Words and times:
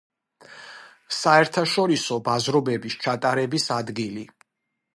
საერთაშორისო 1.17 2.17
ბაზრობების 2.29 2.97
ჩატარების 3.05 3.69
ადგილი. 3.79 4.25